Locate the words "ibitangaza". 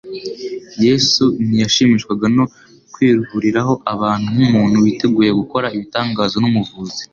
5.75-6.35